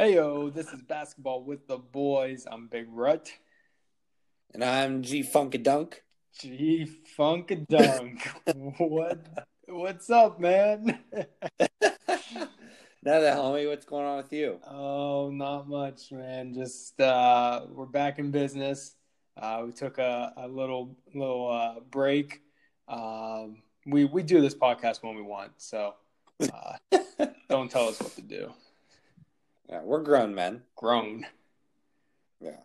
Hey 0.00 0.14
yo, 0.14 0.48
this 0.48 0.68
is 0.68 0.80
basketball 0.80 1.44
with 1.44 1.68
the 1.68 1.76
boys. 1.76 2.46
I'm 2.50 2.68
Big 2.68 2.86
Rut. 2.88 3.30
And 4.54 4.64
I'm 4.64 5.02
G 5.02 5.22
Funkadunk. 5.22 5.92
G 6.38 6.88
Funkadunk. 7.18 8.18
what 8.78 9.26
what's 9.68 10.08
up, 10.08 10.40
man? 10.40 11.00
Now 13.02 13.20
that 13.20 13.36
homie, 13.36 13.68
what's 13.68 13.84
going 13.84 14.06
on 14.06 14.16
with 14.16 14.32
you? 14.32 14.58
oh, 14.66 15.28
not 15.30 15.68
much, 15.68 16.10
man. 16.12 16.54
Just 16.54 16.98
uh 16.98 17.66
we're 17.68 17.84
back 17.84 18.18
in 18.18 18.30
business. 18.30 18.94
Uh 19.36 19.64
we 19.66 19.72
took 19.72 19.98
a, 19.98 20.32
a 20.38 20.48
little 20.48 20.96
little 21.14 21.52
uh 21.52 21.80
break. 21.90 22.40
Um 22.88 23.58
we 23.84 24.06
we 24.06 24.22
do 24.22 24.40
this 24.40 24.54
podcast 24.54 25.02
when 25.02 25.14
we 25.14 25.20
want, 25.20 25.52
so 25.58 25.92
uh 26.40 27.26
don't 27.50 27.70
tell 27.70 27.86
us 27.86 28.00
what 28.00 28.14
to 28.14 28.22
do. 28.22 28.50
Yeah, 29.70 29.82
we're 29.84 30.02
grown 30.02 30.34
men. 30.34 30.62
Grown. 30.74 31.26
Yeah. 32.40 32.56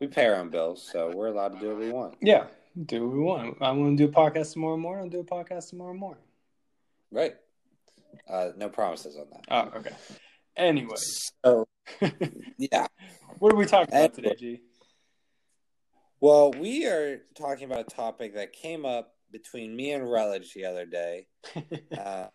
We 0.00 0.08
pay 0.08 0.26
our 0.26 0.34
own 0.36 0.50
bills, 0.50 0.88
so 0.90 1.12
we're 1.14 1.28
allowed 1.28 1.52
to 1.54 1.60
do 1.60 1.68
what 1.68 1.78
we 1.78 1.90
want. 1.92 2.16
Yeah, 2.20 2.46
do 2.86 3.06
what 3.06 3.16
we 3.16 3.20
want. 3.20 3.58
I 3.60 3.70
want 3.70 3.96
to 3.96 4.06
do 4.06 4.10
a 4.10 4.14
podcast 4.14 4.52
tomorrow 4.52 4.76
morning. 4.76 5.04
I'll 5.04 5.10
do 5.10 5.20
a 5.20 5.24
podcast 5.24 5.70
tomorrow 5.70 5.94
morning. 5.94 6.24
Right. 7.12 7.34
Uh, 8.28 8.48
no 8.56 8.68
promises 8.68 9.16
on 9.16 9.26
that. 9.30 9.44
Oh, 9.48 9.78
okay. 9.78 9.94
Anyway, 10.56 10.96
So, 10.96 11.68
yeah. 12.58 12.88
what 13.38 13.52
are 13.52 13.56
we 13.56 13.64
talking 13.66 13.94
about 13.94 14.14
today, 14.14 14.34
G? 14.36 14.60
Well, 16.20 16.50
we 16.50 16.86
are 16.86 17.20
talking 17.36 17.64
about 17.64 17.80
a 17.80 17.94
topic 17.94 18.34
that 18.34 18.52
came 18.52 18.84
up 18.84 19.14
between 19.30 19.74
me 19.76 19.92
and 19.92 20.10
Rutledge 20.10 20.52
the 20.54 20.64
other 20.64 20.84
day. 20.84 21.26
Uh, 21.96 22.26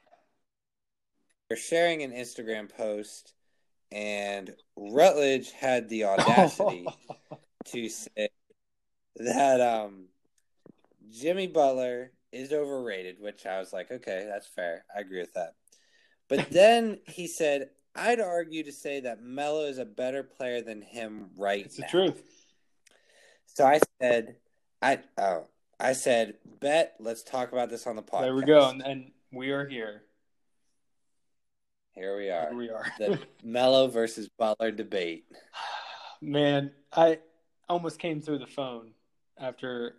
we're 1.49 1.55
sharing 1.55 2.03
an 2.03 2.11
Instagram 2.11 2.69
post, 2.69 3.33
and 3.91 4.53
Rutledge 4.75 5.51
had 5.51 5.89
the 5.89 6.05
audacity 6.05 6.85
to 7.65 7.89
say 7.89 8.29
that 9.17 9.61
um, 9.61 10.05
Jimmy 11.09 11.47
Butler 11.47 12.11
is 12.31 12.51
overrated, 12.51 13.17
which 13.19 13.45
I 13.45 13.59
was 13.59 13.73
like, 13.73 13.91
okay, 13.91 14.25
that's 14.29 14.47
fair. 14.47 14.85
I 14.95 14.99
agree 14.99 15.19
with 15.19 15.33
that. 15.33 15.53
But 16.29 16.49
then 16.51 16.99
he 17.07 17.27
said, 17.27 17.69
I'd 17.95 18.19
argue 18.19 18.63
to 18.63 18.71
say 18.71 18.99
that 19.01 19.21
Melo 19.21 19.65
is 19.65 19.79
a 19.79 19.85
better 19.85 20.23
player 20.23 20.61
than 20.61 20.81
him 20.81 21.29
right 21.37 21.65
it's 21.65 21.77
the 21.77 21.83
now. 21.83 21.87
truth. 21.87 22.23
So 23.47 23.65
I 23.65 23.79
said, 23.99 24.35
I 24.81 24.99
oh, 25.17 25.45
I 25.79 25.93
said, 25.93 26.35
bet. 26.59 26.95
Let's 26.99 27.23
talk 27.23 27.51
about 27.51 27.69
this 27.69 27.87
on 27.87 27.95
the 27.95 28.03
podcast. 28.03 28.21
There 28.21 28.35
we 28.35 28.43
go, 28.43 28.69
and, 28.69 28.81
and 28.83 29.11
we 29.31 29.49
are 29.49 29.65
here. 29.65 30.03
Here 31.97 32.15
we 32.15 32.29
are. 32.29 32.49
Here 32.49 32.57
we 32.57 32.69
are. 32.69 32.85
the 32.99 33.19
Melo 33.43 33.87
versus 33.87 34.29
Butler 34.29 34.69
debate. 34.69 35.25
Man, 36.21 36.71
I 36.93 37.17
almost 37.67 37.97
came 37.97 38.21
through 38.21 38.37
the 38.37 38.45
phone 38.45 38.91
after 39.39 39.95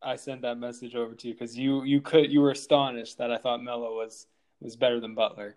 I 0.00 0.16
sent 0.16 0.40
that 0.42 0.56
message 0.56 0.94
over 0.94 1.14
to 1.14 1.28
you 1.28 1.34
because 1.34 1.58
you 1.58 1.84
you 1.84 2.00
could 2.00 2.32
you 2.32 2.40
were 2.40 2.52
astonished 2.52 3.18
that 3.18 3.30
I 3.30 3.36
thought 3.36 3.62
Melo 3.62 3.94
was 3.96 4.26
was 4.60 4.76
better 4.76 4.98
than 4.98 5.14
Butler. 5.14 5.56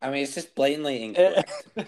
I 0.00 0.10
mean, 0.10 0.22
it's 0.22 0.34
just 0.34 0.54
blatantly 0.54 1.02
incorrect. 1.04 1.52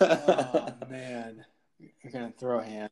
oh 0.00 0.74
man, 0.90 1.44
you're 1.78 2.12
gonna 2.12 2.34
throw 2.38 2.58
a 2.58 2.64
hand. 2.64 2.90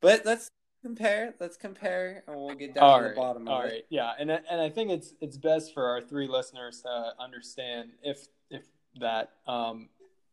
but 0.00 0.24
let's 0.24 0.50
compare. 0.86 1.34
Let's 1.40 1.56
compare, 1.56 2.22
and 2.26 2.36
we'll 2.36 2.54
get 2.54 2.74
down 2.74 2.84
All 2.84 2.98
to 2.98 3.04
right, 3.06 3.14
the 3.14 3.20
bottom 3.20 3.48
all 3.48 3.58
of 3.58 3.64
right, 3.64 3.72
it. 3.74 3.86
yeah, 3.90 4.12
and 4.18 4.30
I- 4.32 4.40
and 4.50 4.60
I 4.60 4.68
think 4.68 4.90
it's 4.90 5.14
it's 5.20 5.36
best 5.36 5.74
for 5.74 5.84
our 5.86 6.00
three 6.00 6.28
listeners 6.28 6.82
to 6.82 7.12
understand 7.18 7.90
if 8.02 8.28
if 8.50 8.62
that 9.00 9.32
um, 9.46 9.88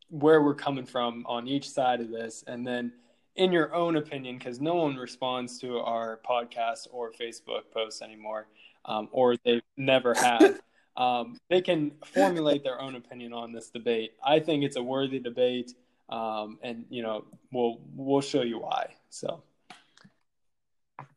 where 0.09 0.41
we're 0.41 0.53
coming 0.55 0.85
from 0.85 1.25
on 1.27 1.47
each 1.47 1.69
side 1.69 2.01
of 2.01 2.09
this, 2.09 2.43
and 2.47 2.65
then 2.65 2.93
in 3.35 3.51
your 3.51 3.73
own 3.73 3.95
opinion, 3.95 4.37
because 4.37 4.61
no 4.61 4.75
one 4.75 4.95
responds 4.95 5.57
to 5.59 5.79
our 5.79 6.19
podcast 6.29 6.87
or 6.91 7.11
Facebook 7.11 7.63
posts 7.73 8.01
anymore, 8.03 8.47
um, 8.85 9.09
or 9.11 9.35
they 9.43 9.61
never 9.75 10.13
have. 10.13 10.61
um, 10.97 11.35
they 11.49 11.61
can 11.61 11.91
formulate 12.05 12.63
their 12.63 12.79
own 12.79 12.93
opinion 12.95 13.33
on 13.33 13.51
this 13.51 13.69
debate. 13.71 14.11
I 14.23 14.39
think 14.39 14.63
it's 14.63 14.75
a 14.75 14.83
worthy 14.83 15.17
debate, 15.19 15.73
um, 16.09 16.59
and 16.61 16.85
you 16.91 17.01
know 17.01 17.25
we'll 17.51 17.79
we'll 17.95 18.21
show 18.21 18.43
you 18.43 18.59
why. 18.59 18.93
So. 19.09 19.41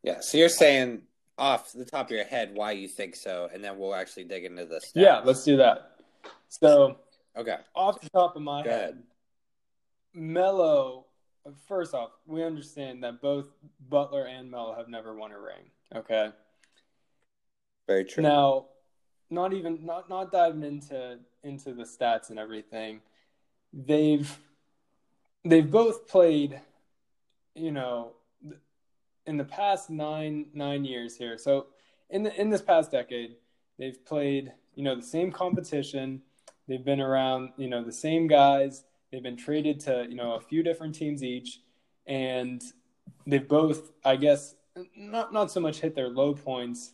Yeah. 0.03 0.19
So 0.21 0.39
you're 0.39 0.49
saying 0.49 1.03
off 1.39 1.73
the 1.73 1.85
top 1.85 2.07
of 2.07 2.11
your 2.13 2.25
head 2.25 2.53
why 2.55 2.73
you 2.73 2.89
think 2.89 3.15
so, 3.17 3.49
and 3.53 3.63
then 3.63 3.79
we'll 3.79 3.95
actually 3.95 4.25
dig 4.25 4.45
into 4.45 4.65
this. 4.67 4.93
Yeah, 4.95 5.21
let's 5.25 5.45
do 5.45 5.57
that. 5.59 5.93
So, 6.49 6.99
Okay. 7.37 7.59
off 7.75 8.01
the 8.01 8.09
top 8.11 8.37
of 8.37 8.43
my 8.43 8.63
Go 8.63 8.71
head, 8.71 8.81
ahead. 8.81 9.03
Melo. 10.15 11.05
First 11.69 11.95
off, 11.95 12.11
we 12.27 12.43
understand 12.43 13.05
that 13.05 13.21
both 13.21 13.49
Butler 13.89 14.25
and 14.25 14.51
Melo 14.51 14.75
have 14.75 14.89
never 14.89 15.15
won 15.15 15.31
a 15.33 15.39
ring. 15.39 15.71
Okay. 15.95 16.31
Very 17.87 18.05
true. 18.05 18.23
Now, 18.23 18.67
not 19.31 19.53
even 19.53 19.85
not 19.85 20.09
not 20.09 20.33
diving 20.33 20.65
into 20.65 21.19
into 21.45 21.73
the 21.73 21.85
stats 21.85 22.31
and 22.31 22.39
everything, 22.39 23.01
they've 23.73 24.37
they've 25.45 25.71
both 25.71 26.09
played, 26.09 26.61
you 27.55 27.71
know, 27.71 28.15
in 29.27 29.37
the 29.37 29.45
past 29.45 29.91
nine 29.91 30.47
nine 30.55 30.85
years 30.85 31.17
here. 31.17 31.39
So 31.39 31.67
in 32.11 32.23
the 32.23 32.41
in 32.41 32.51
this 32.51 32.63
past 32.63 32.91
decade, 32.91 33.37
they've 33.79 34.05
played, 34.05 34.53
you 34.75 34.85
know, 34.85 34.95
the 34.95 35.03
same 35.03 35.33
competition. 35.33 36.23
They've 36.69 36.85
been 36.85 37.01
around, 37.01 37.51
you 37.57 37.69
know, 37.69 37.85
the 37.85 37.93
same 37.93 38.27
guys. 38.27 38.85
They've 39.11 39.23
been 39.23 39.37
traded 39.37 39.81
to, 39.81 40.07
you 40.09 40.17
know, 40.17 40.33
a 40.33 40.41
few 40.41 40.63
different 40.63 40.95
teams 40.95 41.23
each, 41.23 41.61
and 42.07 42.63
they've 43.27 43.47
both, 43.47 43.93
I 44.05 44.17
guess, 44.17 44.55
not 44.97 45.33
not 45.33 45.51
so 45.51 45.61
much 45.61 45.81
hit 45.81 45.95
their 45.95 46.09
low 46.09 46.35
points, 46.35 46.93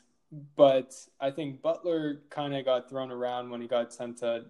but 0.56 0.94
I 1.20 1.31
think 1.31 1.62
Butler 1.62 2.22
kind 2.31 2.54
of 2.54 2.64
got 2.64 2.88
thrown 2.88 3.10
around 3.10 3.50
when 3.50 3.60
he 3.60 3.69
got 3.69 3.93
sent 3.93 4.19
to 4.19 4.47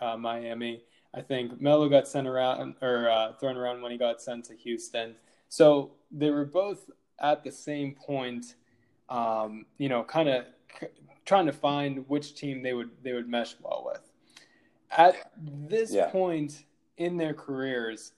uh, 0.00 0.16
Miami. 0.16 0.82
I 1.14 1.22
think 1.22 1.60
Melo 1.60 1.88
got 1.88 2.06
sent 2.06 2.26
around 2.26 2.74
or 2.82 3.08
uh, 3.08 3.32
thrown 3.34 3.56
around 3.56 3.82
when 3.82 3.92
he 3.92 3.98
got 3.98 4.20
sent 4.20 4.44
to 4.46 4.54
Houston. 4.54 5.14
So 5.48 5.92
they 6.10 6.30
were 6.30 6.44
both 6.44 6.90
at 7.20 7.44
the 7.44 7.50
same 7.50 7.94
point, 7.94 8.56
um, 9.08 9.66
you 9.78 9.88
know, 9.88 10.04
kind 10.04 10.28
of 10.28 10.46
c- 10.80 10.88
trying 11.24 11.46
to 11.46 11.52
find 11.52 12.08
which 12.08 12.34
team 12.34 12.62
they 12.62 12.72
would 12.72 12.90
they 13.02 13.12
would 13.12 13.28
mesh 13.28 13.56
well 13.62 13.82
with. 13.86 14.10
At 14.90 15.32
this 15.36 15.92
Yeah. 15.92 16.10
point 16.10 16.64
in 16.96 17.16
their 17.16 17.34
careers, 17.34 18.12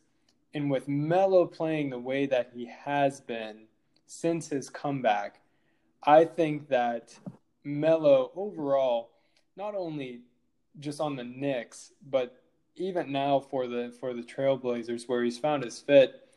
and 0.55 0.71
with 0.71 0.89
Melo 0.89 1.47
playing 1.47 1.91
the 1.91 1.99
way 1.99 2.27
that 2.27 2.51
he 2.55 2.67
has 2.67 3.21
been 3.21 3.67
since 4.07 4.49
his 4.49 4.71
comeback, 4.71 5.41
I 6.03 6.25
think 6.25 6.69
that 6.69 7.19
Melo 7.65 8.31
overall, 8.35 9.11
not 9.57 9.75
only 9.75 10.23
just 10.81 11.01
on 11.01 11.17
the 11.17 11.25
Knicks, 11.25 11.93
but 12.09 12.37
even 12.77 13.11
now 13.11 13.41
for 13.41 13.67
the 13.67 13.95
for 13.99 14.15
the 14.15 14.23
Trailblazers, 14.23 15.09
where 15.09 15.25
he's 15.25 15.39
found 15.39 15.65
his 15.65 15.81
fit, 15.81 16.29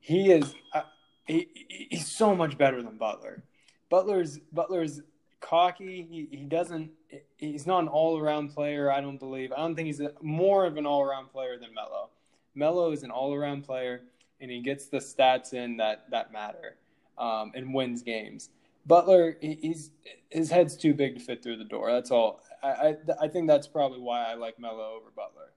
he 0.00 0.30
is 0.30 0.54
uh, 0.74 0.82
he, 1.28 1.48
he's 1.90 2.06
so 2.10 2.34
much 2.34 2.58
better 2.58 2.82
than 2.82 2.96
Butler. 2.96 3.44
Butler's 3.90 4.38
Butler's 4.52 5.02
cocky. 5.40 6.06
He, 6.10 6.36
he 6.36 6.44
doesn't. 6.44 6.90
He's 7.36 7.66
not 7.66 7.80
an 7.80 7.88
all 7.88 8.18
around 8.18 8.48
player. 8.54 8.90
I 8.90 9.00
don't 9.00 9.18
believe. 9.18 9.52
I 9.52 9.58
don't 9.58 9.74
think 9.76 9.86
he's 9.86 10.00
a, 10.00 10.12
more 10.20 10.66
of 10.66 10.76
an 10.76 10.86
all 10.86 11.02
around 11.02 11.28
player 11.28 11.56
than 11.58 11.72
Melo. 11.74 12.10
Melo 12.54 12.90
is 12.92 13.02
an 13.02 13.10
all 13.10 13.32
around 13.34 13.62
player, 13.62 14.02
and 14.40 14.50
he 14.50 14.60
gets 14.60 14.86
the 14.86 14.98
stats 14.98 15.52
in 15.54 15.76
that 15.76 16.10
that 16.10 16.32
matter, 16.32 16.76
um, 17.16 17.52
and 17.54 17.72
wins 17.72 18.02
games. 18.02 18.50
Butler, 18.86 19.36
he, 19.40 19.58
he's 19.60 19.90
his 20.30 20.50
head's 20.50 20.76
too 20.76 20.94
big 20.94 21.14
to 21.14 21.20
fit 21.20 21.42
through 21.42 21.56
the 21.58 21.64
door. 21.64 21.92
That's 21.92 22.10
all. 22.10 22.40
I 22.62 22.68
I, 22.68 22.96
I 23.22 23.28
think 23.28 23.46
that's 23.46 23.66
probably 23.68 24.00
why 24.00 24.24
I 24.24 24.34
like 24.34 24.58
Melo 24.58 24.94
over 24.96 25.10
Butler. 25.14 25.52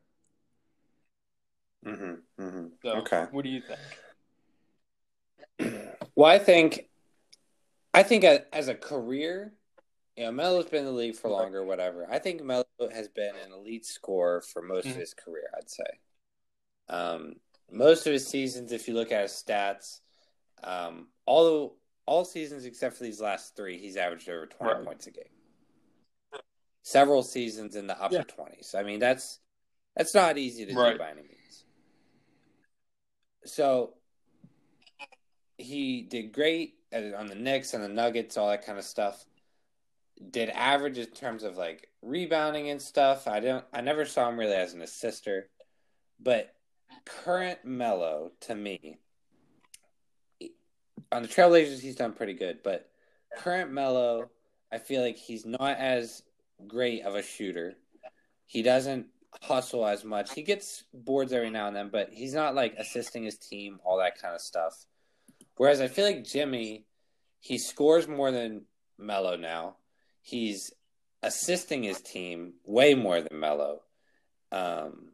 Mm-hmm, 1.85 2.43
mm-hmm. 2.43 2.65
So, 2.83 2.89
Okay. 2.97 3.25
what 3.31 3.43
do 3.43 3.49
you 3.49 3.61
think? 3.61 3.79
Well, 6.15 6.29
I 6.29 6.39
think, 6.39 6.89
I 7.93 8.03
think 8.03 8.25
as 8.25 8.67
a 8.67 8.75
career, 8.75 9.53
you 10.17 10.25
know, 10.25 10.31
Melo's 10.31 10.65
been 10.65 10.79
in 10.81 10.85
the 10.85 10.91
league 10.91 11.15
for 11.15 11.29
longer, 11.29 11.63
whatever. 11.63 12.05
I 12.11 12.19
think 12.19 12.43
Melo 12.43 12.65
has 12.93 13.07
been 13.07 13.33
an 13.35 13.53
elite 13.53 13.85
scorer 13.85 14.41
for 14.41 14.61
most 14.61 14.87
Mhm. 14.87 14.91
of 14.91 14.97
his 14.97 15.13
career. 15.13 15.49
I'd 15.57 15.69
say, 15.69 15.99
um, 16.89 17.35
most 17.71 18.05
of 18.05 18.13
his 18.13 18.27
seasons, 18.27 18.73
if 18.73 18.87
you 18.89 18.93
look 18.93 19.11
at 19.11 19.21
his 19.21 19.31
stats, 19.31 20.01
um, 20.63 21.07
all 21.25 21.77
all 22.05 22.25
seasons 22.25 22.65
except 22.65 22.97
for 22.97 23.03
these 23.03 23.21
last 23.21 23.55
three, 23.55 23.77
he's 23.77 23.95
averaged 23.95 24.27
over 24.27 24.47
twenty 24.47 24.73
Right. 24.73 24.85
points 24.85 25.07
a 25.07 25.11
game. 25.11 25.23
Several 26.83 27.23
seasons 27.23 27.75
in 27.77 27.87
the 27.87 27.99
upper 28.01 28.15
Yeah. 28.15 28.23
twenties. 28.23 28.75
I 28.75 28.83
mean, 28.83 28.99
that's 28.99 29.39
that's 29.95 30.13
not 30.13 30.37
easy 30.37 30.65
to 30.65 30.73
Right. 30.73 30.93
do 30.93 30.99
by 30.99 31.11
any 31.11 31.21
means. 31.23 31.65
So 33.45 33.95
he 35.61 36.01
did 36.01 36.33
great 36.33 36.75
on 36.93 37.27
the 37.27 37.35
Knicks 37.35 37.73
and 37.73 37.83
the 37.83 37.89
Nuggets, 37.89 38.37
all 38.37 38.49
that 38.49 38.65
kind 38.65 38.77
of 38.77 38.83
stuff. 38.83 39.25
did 40.29 40.49
average 40.49 40.97
in 40.97 41.07
terms 41.07 41.43
of 41.43 41.57
like 41.57 41.89
rebounding 42.01 42.69
and 42.69 42.81
stuff. 42.81 43.27
I 43.27 43.39
don't. 43.39 43.65
I 43.73 43.81
never 43.81 44.05
saw 44.05 44.29
him 44.29 44.39
really 44.39 44.53
as 44.53 44.73
an 44.73 44.81
assister, 44.81 45.49
but 46.19 46.53
current 47.05 47.59
Melo 47.63 48.31
to 48.41 48.55
me 48.55 48.97
on 51.11 51.21
the 51.21 51.27
Trailblazers 51.27 51.79
he's 51.79 51.95
done 51.95 52.13
pretty 52.13 52.33
good, 52.33 52.59
but 52.63 52.89
current 53.37 53.71
Melo, 53.71 54.29
I 54.71 54.77
feel 54.77 55.01
like 55.01 55.17
he's 55.17 55.45
not 55.45 55.77
as 55.77 56.23
great 56.67 57.03
of 57.03 57.15
a 57.15 57.23
shooter. 57.23 57.73
He 58.45 58.61
doesn't 58.61 59.07
hustle 59.41 59.85
as 59.85 60.03
much. 60.03 60.33
He 60.33 60.43
gets 60.43 60.83
boards 60.93 61.33
every 61.33 61.49
now 61.49 61.67
and 61.67 61.75
then, 61.75 61.89
but 61.89 62.09
he's 62.11 62.33
not 62.33 62.55
like 62.55 62.75
assisting 62.77 63.23
his 63.23 63.37
team, 63.37 63.79
all 63.83 63.97
that 63.97 64.21
kind 64.21 64.35
of 64.35 64.41
stuff. 64.41 64.85
Whereas 65.61 65.79
I 65.79 65.89
feel 65.89 66.05
like 66.05 66.23
Jimmy, 66.23 66.87
he 67.39 67.59
scores 67.59 68.07
more 68.07 68.31
than 68.31 68.63
Melo 68.97 69.35
now. 69.35 69.75
He's 70.23 70.73
assisting 71.21 71.83
his 71.83 72.01
team 72.01 72.53
way 72.65 72.95
more 72.95 73.21
than 73.21 73.39
Melo. 73.39 73.83
Um, 74.51 75.11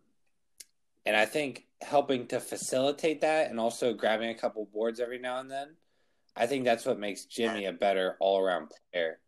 and 1.06 1.18
I 1.18 1.26
think 1.26 1.66
helping 1.82 2.28
to 2.28 2.40
facilitate 2.40 3.20
that 3.20 3.50
and 3.50 3.60
also 3.60 3.94
grabbing 3.94 4.30
a 4.30 4.36
couple 4.36 4.64
boards 4.74 5.02
every 5.02 5.20
now 5.20 5.42
and 5.42 5.52
then, 5.52 5.76
I 6.34 6.48
think 6.48 6.64
that's 6.64 6.86
what 6.86 6.98
makes 6.98 7.26
Jimmy 7.26 7.66
a 7.66 7.74
better 7.74 8.16
all 8.22 8.40
around 8.40 8.72
player. 8.94 9.20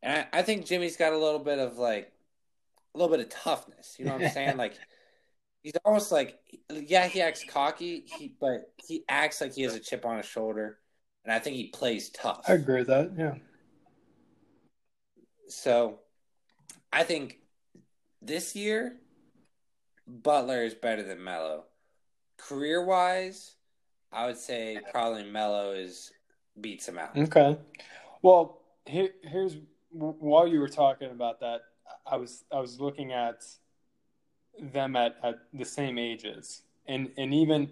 And 0.00 0.28
I, 0.32 0.38
I 0.38 0.42
think 0.42 0.64
Jimmy's 0.64 0.96
got 0.96 1.12
a 1.12 1.18
little 1.18 1.40
bit 1.40 1.58
of 1.58 1.76
like 1.76 2.12
a 2.94 2.98
little 2.98 3.10
bit 3.16 3.26
of 3.26 3.30
toughness. 3.30 3.96
You 3.98 4.04
know 4.04 4.12
what 4.12 4.22
I'm 4.22 4.30
saying? 4.30 4.56
like 4.58 4.78
he's 5.62 5.76
almost 5.84 6.12
like 6.12 6.38
yeah, 6.70 7.06
he 7.06 7.20
acts 7.20 7.44
cocky, 7.44 8.04
he 8.06 8.34
but 8.40 8.72
he 8.76 9.04
acts 9.08 9.40
like 9.40 9.54
he 9.54 9.62
has 9.62 9.74
a 9.74 9.80
chip 9.80 10.04
on 10.04 10.16
his 10.16 10.26
shoulder, 10.26 10.78
and 11.24 11.32
I 11.32 11.38
think 11.38 11.56
he 11.56 11.68
plays 11.68 12.10
tough. 12.10 12.44
I 12.48 12.54
agree 12.54 12.78
with 12.78 12.88
that. 12.88 13.12
Yeah. 13.16 13.34
So, 15.48 16.00
I 16.92 17.04
think 17.04 17.38
this 18.22 18.56
year 18.56 18.96
Butler 20.06 20.64
is 20.64 20.74
better 20.74 21.02
than 21.02 21.22
Melo 21.22 21.64
Career 22.38 22.84
wise, 22.84 23.54
I 24.12 24.26
would 24.26 24.36
say 24.36 24.78
probably 24.90 25.24
Melo 25.24 25.72
is 25.72 26.12
beats 26.60 26.88
him 26.88 26.98
out. 26.98 27.16
Okay. 27.16 27.56
Well, 28.20 28.60
here, 28.84 29.10
here's 29.22 29.56
while 29.90 30.46
you 30.46 30.60
were 30.60 30.68
talking 30.68 31.10
about 31.10 31.40
that, 31.40 31.60
I 32.06 32.16
was 32.16 32.44
I 32.52 32.60
was 32.60 32.80
looking 32.80 33.12
at 33.12 33.44
them 34.60 34.96
at, 34.96 35.16
at 35.22 35.36
the 35.54 35.64
same 35.64 35.98
ages 35.98 36.62
and 36.86 37.10
and 37.16 37.32
even 37.32 37.70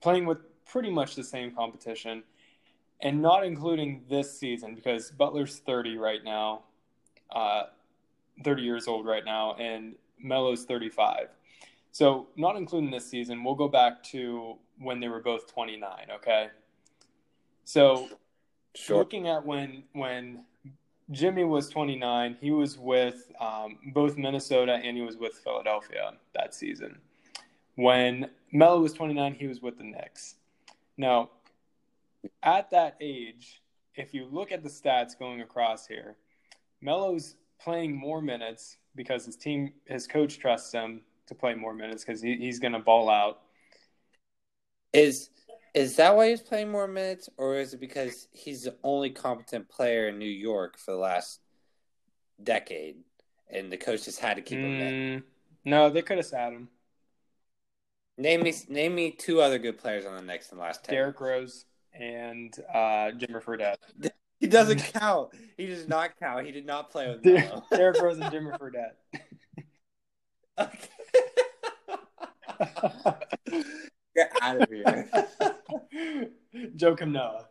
playing 0.00 0.26
with 0.26 0.38
pretty 0.66 0.90
much 0.90 1.14
the 1.14 1.24
same 1.24 1.54
competition 1.54 2.22
and 3.02 3.20
not 3.20 3.44
including 3.44 4.02
this 4.08 4.38
season 4.38 4.74
because 4.74 5.10
Butler's 5.10 5.58
30 5.58 5.96
right 5.96 6.22
now, 6.24 6.62
uh, 7.34 7.64
30 8.44 8.62
years 8.62 8.86
old 8.86 9.06
right 9.06 9.24
now, 9.24 9.54
and 9.54 9.94
Melo's 10.18 10.64
35. 10.64 11.28
So 11.90 12.28
not 12.36 12.56
including 12.56 12.90
this 12.90 13.06
season, 13.06 13.44
we'll 13.44 13.56
go 13.56 13.68
back 13.68 14.02
to 14.04 14.56
when 14.78 15.00
they 15.00 15.08
were 15.08 15.20
both 15.20 15.52
29. 15.52 16.06
Okay. 16.16 16.48
So 17.64 18.08
sure. 18.74 18.98
looking 18.98 19.28
at 19.28 19.44
when 19.44 19.84
when 19.92 20.44
Jimmy 21.10 21.44
was 21.44 21.68
29. 21.68 22.36
He 22.40 22.50
was 22.50 22.78
with 22.78 23.30
um, 23.40 23.78
both 23.92 24.16
Minnesota 24.16 24.80
and 24.82 24.96
he 24.96 25.02
was 25.02 25.16
with 25.16 25.34
Philadelphia 25.34 26.12
that 26.34 26.54
season. 26.54 26.98
When 27.76 28.30
Melo 28.52 28.80
was 28.80 28.92
29, 28.92 29.34
he 29.34 29.46
was 29.46 29.60
with 29.60 29.78
the 29.78 29.84
Knicks. 29.84 30.36
Now, 30.96 31.30
at 32.42 32.70
that 32.70 32.96
age, 33.00 33.62
if 33.96 34.14
you 34.14 34.26
look 34.30 34.52
at 34.52 34.62
the 34.62 34.68
stats 34.68 35.18
going 35.18 35.40
across 35.40 35.86
here, 35.86 36.16
Melo's 36.80 37.36
playing 37.60 37.94
more 37.94 38.20
minutes 38.20 38.76
because 38.94 39.24
his 39.24 39.36
team, 39.36 39.72
his 39.86 40.06
coach 40.06 40.38
trusts 40.38 40.72
him 40.72 41.02
to 41.26 41.34
play 41.34 41.54
more 41.54 41.74
minutes 41.74 42.04
because 42.04 42.20
he, 42.20 42.36
he's 42.36 42.58
going 42.58 42.72
to 42.72 42.78
ball 42.78 43.08
out. 43.08 43.40
Is 44.92 45.30
is 45.74 45.96
that 45.96 46.14
why 46.14 46.28
he's 46.28 46.40
playing 46.40 46.70
more 46.70 46.86
minutes, 46.86 47.28
or 47.36 47.56
is 47.56 47.74
it 47.74 47.80
because 47.80 48.28
he's 48.32 48.64
the 48.64 48.76
only 48.82 49.10
competent 49.10 49.68
player 49.68 50.08
in 50.08 50.18
New 50.18 50.24
York 50.26 50.78
for 50.78 50.92
the 50.92 50.98
last 50.98 51.40
decade, 52.42 52.96
and 53.50 53.72
the 53.72 53.76
coach 53.76 54.04
just 54.04 54.20
had 54.20 54.34
to 54.34 54.42
keep 54.42 54.58
him 54.58 54.80
in? 54.80 55.20
Mm, 55.20 55.22
no, 55.64 55.90
they 55.90 56.02
could 56.02 56.18
have 56.18 56.26
sat 56.26 56.52
him. 56.52 56.68
Name 58.18 58.42
me, 58.42 58.54
name 58.68 58.94
me 58.94 59.10
two 59.10 59.40
other 59.40 59.58
good 59.58 59.78
players 59.78 60.04
on 60.04 60.14
the 60.14 60.22
Knicks 60.22 60.52
in 60.52 60.58
the 60.58 60.62
last 60.62 60.84
ten. 60.84 60.94
Derrick 60.94 61.18
Rose 61.20 61.64
and 61.94 62.54
uh, 62.72 63.10
Jimmer 63.16 63.42
Fredette. 63.42 63.76
He 64.42 64.48
doesn't 64.48 64.80
count. 64.92 65.30
He 65.56 65.66
does 65.66 65.86
not 65.86 66.18
count. 66.18 66.44
He 66.44 66.50
did 66.50 66.66
not 66.66 66.90
play 66.90 67.08
with 67.08 67.24
Melo. 67.24 67.62
Derrick 67.70 68.02
Rose 68.02 68.18
and 68.18 68.24
Jimmer 68.24 68.58
Fredette. 68.58 68.96
Get 74.14 74.32
out 74.40 74.62
of 74.62 74.70
here. 74.70 75.08
Joakim 76.76 77.12
Noah. 77.12 77.48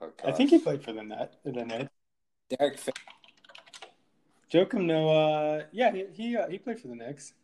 oh, 0.00 0.12
I 0.24 0.32
think 0.32 0.50
he 0.50 0.58
played 0.58 0.82
for 0.82 0.92
the 0.92 1.02
net. 1.02 1.34
The 1.44 1.52
net. 1.52 1.90
Derrick. 2.48 2.74
F- 2.74 2.94
Joakim 4.52 4.86
Noah. 4.86 5.64
Yeah, 5.72 5.92
he 5.92 6.06
he, 6.12 6.36
uh, 6.36 6.48
he 6.48 6.58
played 6.58 6.80
for 6.80 6.88
the 6.88 6.96
Knicks. 6.96 7.34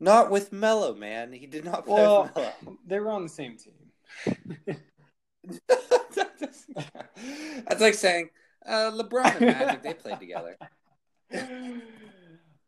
Not 0.00 0.30
with 0.30 0.52
Melo, 0.52 0.94
man. 0.94 1.32
He 1.32 1.46
did 1.46 1.64
not 1.64 1.84
play 1.84 1.94
well, 1.94 2.30
with. 2.34 2.78
They 2.86 2.98
were 2.98 3.10
on 3.10 3.22
the 3.22 3.28
same 3.28 3.58
team. 3.58 3.74
That's 7.68 7.80
like 7.80 7.94
saying 7.94 8.30
uh, 8.66 8.90
LeBron 8.92 9.36
and 9.36 9.46
Magic. 9.46 9.82
They 9.82 9.94
played 9.94 10.18
together. 10.18 10.56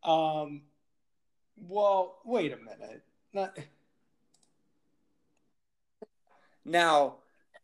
Um, 0.04 0.62
well, 1.68 2.18
wait 2.24 2.52
a 2.52 2.56
minute. 2.56 3.02
Not... 3.32 3.56
Now, 6.64 7.16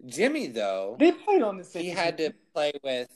Jimmy 0.06 0.46
though 0.48 0.96
they 0.98 1.12
played 1.12 1.42
on 1.42 1.56
the 1.56 1.64
same. 1.64 1.82
He 1.82 1.90
had 1.90 2.18
to 2.18 2.32
play 2.52 2.72
with 2.82 3.08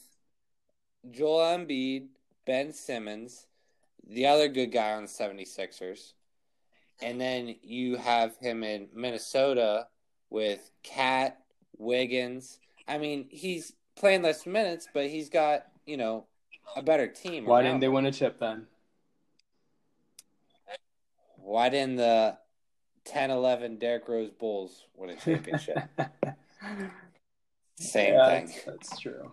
Joel 1.11 1.59
Embiid, 1.59 2.07
Ben 2.47 2.73
Simmons, 2.73 3.47
the 4.09 4.27
other 4.27 4.49
good 4.49 4.73
guy 4.73 4.93
on 4.93 5.03
the 5.03 5.09
76ers. 5.09 6.13
And 7.01 7.21
then 7.21 7.57
you 7.63 7.97
have 7.97 8.37
him 8.39 8.63
in 8.63 8.89
Minnesota 8.95 9.89
with 10.31 10.71
KAT, 10.85 11.37
Wiggins. 11.77 12.61
I 12.87 12.99
mean, 12.99 13.27
he's 13.29 13.73
playing 13.97 14.23
less 14.23 14.47
minutes, 14.47 14.87
but 14.95 15.09
he's 15.09 15.29
got, 15.29 15.67
you 15.85 15.97
know, 15.97 16.27
a 16.77 16.83
better 16.83 17.09
team. 17.09 17.45
Why 17.45 17.63
didn't 17.63 17.81
they 17.81 17.89
win 17.89 18.07
a 18.07 18.13
chip 18.13 18.39
then? 18.39 18.67
Why 21.43 21.69
didn't 21.69 21.97
the 21.97 22.39
10 23.05 23.31
11 23.31 23.79
Derrick 23.79 24.09
Rose 24.09 24.31
Bulls 24.31 24.87
win 24.95 25.11
a 25.11 25.17
championship? 25.17 25.79
Same 27.79 28.15
yeah, 28.15 28.29
thing. 28.29 28.47
That's, 28.47 28.65
that's 28.65 29.01
true. 29.01 29.33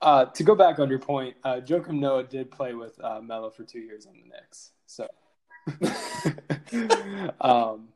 Uh, 0.00 0.26
to 0.26 0.42
go 0.44 0.54
back 0.54 0.78
on 0.78 0.88
your 0.90 0.98
point, 0.98 1.36
uh, 1.42 1.56
Joakim 1.56 1.98
Noah 1.98 2.24
did 2.24 2.50
play 2.50 2.74
with 2.74 3.02
uh, 3.02 3.20
Melo 3.20 3.50
for 3.50 3.64
two 3.64 3.80
years 3.80 4.06
on 4.06 4.14
the 4.14 4.28
Knicks. 4.28 4.72
So, 4.86 5.08
um, 7.40 7.88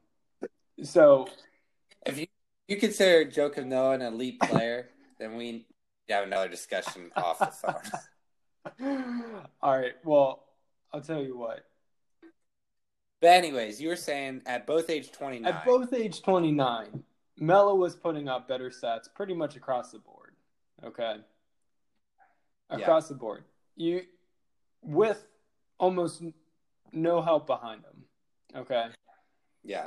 so 0.83 1.29
if 2.07 2.19
you 2.19 2.27
you 2.69 2.77
consider 2.77 3.31
Joakim 3.31 3.67
Noah 3.67 3.93
an 3.93 4.03
elite 4.03 4.41
player, 4.41 4.89
then 5.19 5.37
we 5.37 5.67
have 6.09 6.25
another 6.25 6.49
discussion 6.49 7.11
off 7.17 7.39
the 7.39 7.47
phone. 8.81 9.43
All 9.63 9.79
right. 9.79 9.95
Well, 10.05 10.43
I'll 10.93 11.01
tell 11.01 11.23
you 11.23 11.37
what. 11.37 11.65
But 13.23 13.31
anyways, 13.31 13.81
you 13.81 13.89
were 13.89 13.95
saying 13.95 14.43
at 14.47 14.67
both 14.67 14.91
age 14.91 15.13
29. 15.13 15.51
At 15.51 15.65
both 15.65 15.93
age 15.93 16.23
29, 16.23 17.05
Melo 17.39 17.77
was 17.77 17.95
putting 17.95 18.29
up 18.29 18.49
better 18.49 18.69
stats 18.69 19.05
pretty 19.15 19.33
much 19.33 19.55
across 19.55 19.93
the 19.93 20.01
board. 20.01 20.33
Okay? 20.85 21.19
Across 22.69 23.05
yeah. 23.05 23.09
the 23.09 23.15
board. 23.15 23.45
You 23.77 24.03
with 24.83 25.25
almost 25.79 26.25
no 26.93 27.23
help 27.23 27.47
behind 27.47 27.83
him. 27.85 28.61
Okay? 28.63 28.87
Yeah. 29.63 29.87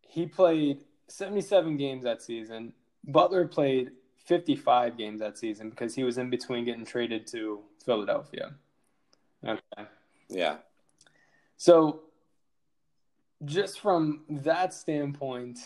He 0.00 0.26
played 0.26 0.82
77 1.06 1.76
games 1.76 2.02
that 2.02 2.22
season. 2.22 2.72
Butler 3.04 3.46
played 3.46 3.92
55 4.26 4.98
games 4.98 5.20
that 5.20 5.38
season 5.38 5.70
because 5.70 5.94
he 5.94 6.02
was 6.02 6.18
in 6.18 6.28
between 6.28 6.64
getting 6.64 6.84
traded 6.84 7.24
to 7.28 7.60
Philadelphia. 7.84 8.54
Okay. 9.46 9.88
Yeah. 10.28 10.56
So 11.56 12.02
just 13.44 13.80
from 13.80 14.22
that 14.28 14.72
standpoint, 14.72 15.58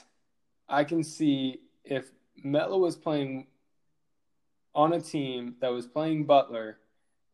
I 0.68 0.84
can 0.84 1.02
see 1.02 1.60
if 1.84 2.10
Melo 2.42 2.78
was 2.78 2.96
playing 2.96 3.46
on 4.74 4.92
a 4.92 5.00
team 5.00 5.56
that 5.60 5.68
was 5.68 5.86
playing 5.86 6.24
Butler, 6.24 6.78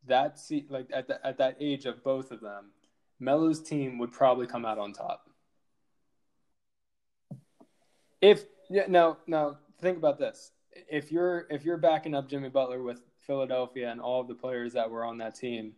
that 0.06 0.38
see, 0.38 0.66
like 0.68 0.86
at 0.92 1.08
the, 1.08 1.24
at 1.26 1.38
that 1.38 1.56
age 1.60 1.86
of 1.86 2.02
both 2.02 2.30
of 2.30 2.40
them, 2.40 2.70
Melo's 3.18 3.60
team 3.62 3.98
would 3.98 4.12
probably 4.12 4.46
come 4.46 4.64
out 4.64 4.78
on 4.78 4.92
top. 4.92 5.28
If 8.20 8.44
yeah, 8.70 8.84
now 8.88 9.18
now 9.26 9.58
think 9.80 9.98
about 9.98 10.18
this: 10.18 10.52
if 10.88 11.10
you're 11.10 11.46
if 11.50 11.64
you're 11.64 11.76
backing 11.76 12.14
up 12.14 12.28
Jimmy 12.28 12.48
Butler 12.48 12.82
with 12.82 13.00
Philadelphia 13.26 13.90
and 13.90 14.00
all 14.00 14.20
of 14.20 14.28
the 14.28 14.34
players 14.34 14.72
that 14.74 14.90
were 14.90 15.04
on 15.04 15.18
that 15.18 15.34
team, 15.34 15.74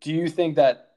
do 0.00 0.12
you 0.12 0.28
think 0.28 0.56
that 0.56 0.91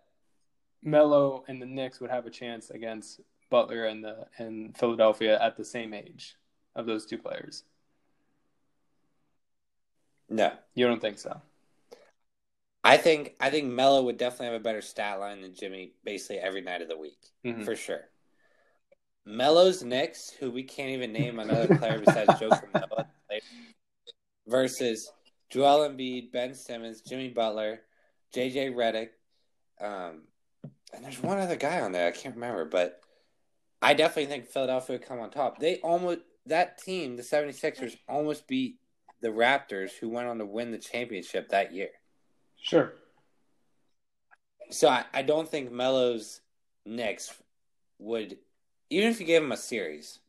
Melo 0.85 1.43
and 1.47 1.61
the 1.61 1.65
Knicks 1.65 1.99
would 1.99 2.11
have 2.11 2.25
a 2.25 2.29
chance 2.29 2.69
against 2.69 3.19
Butler 3.49 3.85
and 3.85 4.03
the 4.03 4.27
and 4.37 4.77
Philadelphia 4.77 5.41
at 5.41 5.57
the 5.57 5.65
same 5.65 5.93
age 5.93 6.35
of 6.75 6.85
those 6.85 7.05
two 7.05 7.17
players? 7.17 7.63
No, 10.29 10.51
you 10.73 10.87
don't 10.87 11.01
think 11.01 11.17
so. 11.19 11.41
I 12.83 12.97
think 12.97 13.35
I 13.39 13.49
think 13.49 13.65
Melo 13.65 14.03
would 14.03 14.17
definitely 14.17 14.47
have 14.47 14.61
a 14.61 14.63
better 14.63 14.81
stat 14.81 15.19
line 15.19 15.41
than 15.41 15.55
Jimmy 15.55 15.93
basically 16.03 16.37
every 16.37 16.61
night 16.61 16.81
of 16.81 16.87
the 16.87 16.97
week 16.97 17.19
mm-hmm. 17.43 17.63
for 17.63 17.75
sure. 17.75 18.01
Melo's 19.25 19.81
Knicks, 19.81 20.29
who 20.39 20.51
we 20.51 20.63
can't 20.63 20.91
even 20.91 21.11
name 21.11 21.39
another 21.39 21.75
player 21.77 21.97
besides 21.97 22.39
Joker 22.39 22.69
Melo, 22.71 23.07
versus 24.47 25.11
Joel 25.49 25.89
Embiid, 25.89 26.31
Ben 26.31 26.53
Simmons, 26.53 27.01
Jimmy 27.01 27.29
Butler, 27.29 27.81
JJ 28.35 28.75
Redick, 28.75 29.09
um, 29.81 30.21
and 30.95 31.05
there's 31.05 31.21
one 31.21 31.37
other 31.37 31.55
guy 31.55 31.81
on 31.81 31.91
there 31.91 32.07
I 32.07 32.11
can't 32.11 32.35
remember, 32.35 32.65
but 32.65 33.01
I 33.81 33.93
definitely 33.93 34.25
think 34.27 34.47
Philadelphia 34.47 34.97
would 34.97 35.07
come 35.07 35.19
on 35.19 35.29
top. 35.29 35.59
They 35.59 35.77
almost 35.77 36.19
that 36.47 36.77
team, 36.77 37.15
the 37.15 37.23
76ers, 37.23 37.97
almost 38.07 38.47
beat 38.47 38.79
the 39.21 39.29
Raptors, 39.29 39.91
who 39.91 40.09
went 40.09 40.27
on 40.27 40.37
to 40.39 40.45
win 40.45 40.71
the 40.71 40.77
championship 40.77 41.49
that 41.49 41.73
year. 41.73 41.89
Sure. 42.61 42.93
So 44.69 44.89
I, 44.89 45.05
I 45.13 45.21
don't 45.21 45.49
think 45.49 45.71
Melo's 45.71 46.41
Knicks 46.85 47.33
would, 47.99 48.37
even 48.89 49.09
if 49.09 49.19
you 49.19 49.25
gave 49.25 49.43
him 49.43 49.51
a 49.51 49.57
series, 49.57 50.19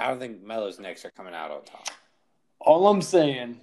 I 0.00 0.08
don't 0.08 0.18
think 0.18 0.42
Melo's 0.42 0.78
Knicks 0.78 1.04
are 1.04 1.10
coming 1.10 1.34
out 1.34 1.50
on 1.50 1.64
top. 1.64 1.88
All 2.60 2.88
I'm 2.88 3.02
saying 3.02 3.60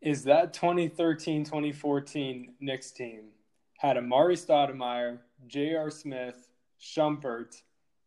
is 0.00 0.24
that 0.24 0.54
2013 0.54 1.44
2014 1.44 2.54
Knicks 2.60 2.92
team 2.92 3.24
had 3.78 3.96
Amar'e 3.96 4.36
Stoudemire, 4.36 5.18
J.R. 5.46 5.90
Smith, 5.90 6.48
Shumpert, 6.80 7.62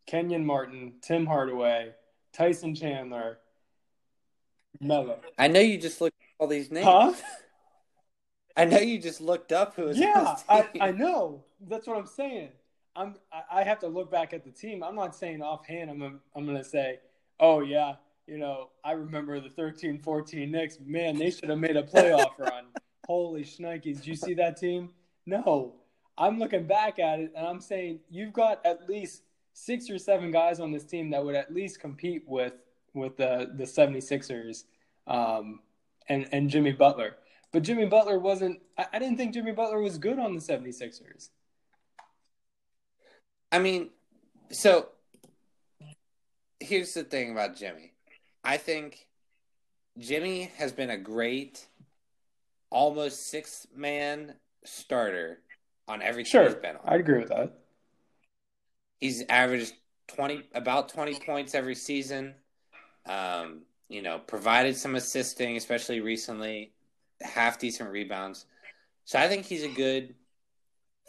Kenyon 0.05 0.45
Martin, 0.45 0.93
Tim 1.01 1.25
Hardaway, 1.25 1.93
Tyson 2.33 2.75
Chandler, 2.75 3.39
Melo. 4.79 5.19
I 5.37 5.47
know 5.47 5.59
you 5.59 5.77
just 5.77 6.01
looked 6.01 6.17
all 6.37 6.47
these 6.47 6.71
names. 6.71 6.85
Huh? 6.85 7.13
I 8.57 8.65
know 8.65 8.79
you 8.79 8.99
just 8.99 9.21
looked 9.21 9.51
up 9.51 9.75
who 9.75 9.85
was. 9.85 9.97
Yeah, 9.97 10.35
I, 10.49 10.67
I 10.81 10.91
know. 10.91 11.43
That's 11.67 11.87
what 11.87 11.97
I'm 11.97 12.07
saying. 12.07 12.49
I'm. 12.95 13.15
I 13.51 13.63
have 13.63 13.79
to 13.79 13.87
look 13.87 14.11
back 14.11 14.33
at 14.33 14.43
the 14.43 14.51
team. 14.51 14.83
I'm 14.83 14.95
not 14.95 15.15
saying 15.15 15.41
offhand. 15.41 15.89
I'm. 15.89 16.19
I'm 16.35 16.45
going 16.45 16.57
to 16.57 16.63
say, 16.63 16.99
oh 17.39 17.61
yeah, 17.61 17.95
you 18.27 18.37
know, 18.37 18.69
I 18.83 18.91
remember 18.91 19.39
the 19.39 19.49
13-14 19.49 20.51
Knicks. 20.51 20.77
Man, 20.85 21.17
they 21.17 21.31
should 21.31 21.49
have 21.49 21.57
made 21.57 21.77
a 21.77 21.83
playoff 21.83 22.37
run. 22.37 22.65
Holy 23.07 23.43
shnikes! 23.43 23.83
Did 23.83 24.05
you 24.05 24.15
see 24.15 24.33
that 24.35 24.57
team? 24.57 24.89
No. 25.25 25.73
I'm 26.19 26.37
looking 26.37 26.67
back 26.67 26.99
at 26.99 27.21
it 27.21 27.31
and 27.35 27.47
I'm 27.47 27.61
saying 27.61 28.01
you've 28.11 28.33
got 28.33 28.63
at 28.65 28.87
least 28.89 29.23
six 29.53 29.89
or 29.89 29.97
seven 29.97 30.31
guys 30.31 30.59
on 30.59 30.71
this 30.71 30.83
team 30.83 31.09
that 31.11 31.23
would 31.23 31.35
at 31.35 31.53
least 31.53 31.79
compete 31.79 32.23
with 32.27 32.53
with 32.93 33.15
the 33.17 33.51
the 33.55 33.63
76ers 33.63 34.65
um, 35.07 35.61
and 36.09 36.27
and 36.33 36.49
Jimmy 36.49 36.73
Butler. 36.73 37.15
But 37.51 37.63
Jimmy 37.63 37.85
Butler 37.85 38.19
wasn't 38.19 38.59
I, 38.77 38.87
I 38.93 38.99
didn't 38.99 39.17
think 39.17 39.33
Jimmy 39.33 39.53
Butler 39.53 39.81
was 39.81 39.97
good 39.97 40.19
on 40.19 40.35
the 40.35 40.41
76ers. 40.41 41.29
I 43.51 43.59
mean, 43.59 43.89
so 44.51 44.89
here's 46.59 46.93
the 46.93 47.03
thing 47.03 47.31
about 47.31 47.55
Jimmy. 47.55 47.93
I 48.43 48.57
think 48.57 49.07
Jimmy 49.97 50.51
has 50.57 50.71
been 50.71 50.89
a 50.89 50.97
great 50.97 51.65
almost 52.69 53.27
six 53.27 53.65
man 53.75 54.35
starter 54.65 55.39
on 55.89 56.01
every 56.01 56.23
team 56.23 56.31
sure, 56.31 56.45
he's 56.45 56.55
been 56.55 56.77
on. 56.77 56.81
I 56.85 56.95
agree 56.95 57.19
with 57.19 57.29
that. 57.29 57.57
He's 59.01 59.23
averaged 59.27 59.73
twenty 60.07 60.43
about 60.53 60.89
twenty 60.89 61.15
points 61.19 61.55
every 61.55 61.75
season. 61.75 62.35
Um, 63.05 63.63
you 63.89 64.01
know, 64.01 64.19
provided 64.19 64.77
some 64.77 64.95
assisting, 64.95 65.57
especially 65.57 65.99
recently, 65.99 66.71
half 67.21 67.59
decent 67.59 67.89
rebounds. 67.91 68.45
So 69.05 69.17
I 69.17 69.27
think 69.27 69.45
he's 69.45 69.63
a 69.63 69.69
good 69.69 70.13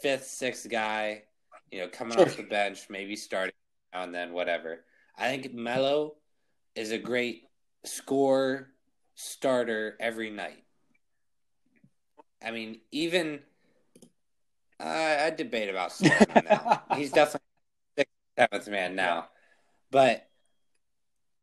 fifth, 0.01 0.25
sixth 0.25 0.67
guy, 0.69 1.23
you 1.71 1.79
know, 1.79 1.87
coming 1.87 2.17
sure. 2.17 2.25
off 2.25 2.37
the 2.37 2.43
bench, 2.43 2.87
maybe 2.89 3.15
starting 3.15 3.53
now 3.93 4.03
and 4.03 4.15
then 4.15 4.33
whatever. 4.33 4.83
I 5.17 5.29
think 5.29 5.53
Melo 5.53 6.15
is 6.75 6.91
a 6.91 6.97
great 6.97 7.43
score 7.85 8.71
starter 9.13 9.95
every 9.99 10.31
night. 10.31 10.63
I 12.43 12.49
mean, 12.49 12.79
even 12.91 13.41
I, 14.81 15.25
I 15.25 15.29
debate 15.29 15.69
about 15.69 15.93
now. 16.01 16.81
He's 16.95 17.11
definitely 17.11 17.45
sixth, 17.97 18.13
seventh 18.37 18.67
man 18.67 18.95
now, 18.95 19.27
but 19.91 20.27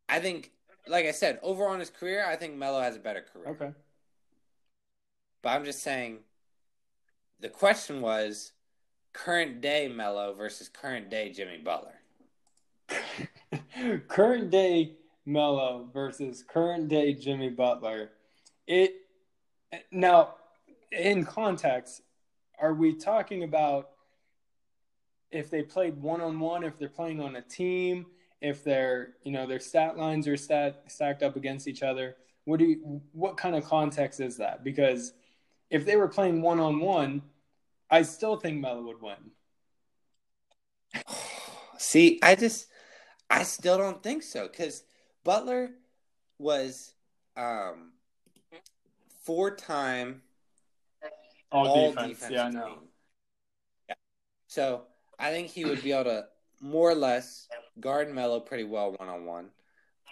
I 0.09 0.21
think, 0.21 0.53
like 0.87 1.07
I 1.07 1.13
said, 1.13 1.39
over 1.43 1.67
on 1.67 1.81
his 1.81 1.91
career, 1.91 2.25
I 2.27 2.37
think 2.37 2.57
Melo 2.57 2.81
has 2.81 2.97
a 2.97 3.01
better 3.01 3.25
career. 3.33 3.49
Okay. 3.51 3.73
But 5.43 5.51
I'm 5.51 5.65
just 5.65 5.83
saying, 5.83 6.19
the 7.41 7.49
question 7.49 8.01
was 8.01 8.53
current 9.13 9.61
day 9.61 9.89
Melo 9.89 10.35
versus 10.35 10.69
current 10.69 11.11
day 11.11 11.31
Jimmy 11.31 11.59
Butler. 11.59 11.95
current 14.09 14.51
day 14.51 14.95
Melo 15.27 15.89
versus 15.93 16.43
current 16.43 16.89
day 16.89 17.13
Jimmy 17.15 17.51
Butler. 17.51 18.11
It 18.67 18.95
now 19.93 20.35
in 20.91 21.25
context, 21.25 22.03
are 22.61 22.75
we 22.75 22.95
talking 22.95 23.45
about 23.45 23.91
if 25.31 25.51
they 25.51 25.63
played 25.63 26.01
one 26.01 26.21
on 26.21 26.41
one, 26.41 26.65
if 26.65 26.79
they're 26.79 26.89
playing 26.89 27.21
on 27.21 27.37
a 27.37 27.43
team, 27.43 28.07
if 28.41 28.65
their 28.65 29.15
you 29.23 29.33
know 29.33 29.47
their 29.47 29.61
stat 29.61 29.97
lines 29.97 30.27
are 30.29 30.37
stat, 30.37 30.83
stacked 30.89 31.23
up 31.23 31.37
against 31.37 31.69
each 31.69 31.83
other? 31.83 32.17
What 32.45 32.59
do 32.59 32.65
you, 32.65 33.03
what 33.13 33.37
kind 33.37 33.55
of 33.55 33.65
context 33.65 34.21
is 34.21 34.39
that? 34.39 34.65
Because 34.65 35.13
if 35.71 35.85
they 35.85 35.97
were 35.97 36.09
playing 36.09 36.41
one 36.41 36.61
on 36.61 36.81
one, 36.81 37.23
I 37.91 38.03
still 38.03 38.37
think 38.37 38.61
Melo 38.61 38.83
would 38.83 39.03
win. 39.03 39.33
See, 41.79 42.19
I 42.23 42.35
just 42.35 42.69
I 43.29 43.43
still 43.43 43.77
don't 43.77 44.03
think 44.03 44.23
so 44.23 44.49
because 44.49 44.83
Butler 45.25 45.71
was 46.39 46.95
um 47.37 47.93
four 49.25 49.55
time 49.55 50.23
all, 51.51 51.67
all 51.67 51.93
defense. 51.93 52.31
Yeah, 52.31 52.47
I 52.47 52.51
know. 52.51 52.79
Yeah. 53.89 53.95
So 54.47 54.83
I 55.19 55.31
think 55.31 55.49
he 55.49 55.65
would 55.65 55.83
be 55.83 55.93
able 55.93 56.05
to 56.05 56.27
more 56.61 56.91
or 56.91 56.95
less 56.95 57.49
guard 57.81 58.15
Melo 58.15 58.41
pretty 58.41 58.65
well 58.65 58.93
one 58.93 59.09
on 59.09 59.25
one. 59.25 59.51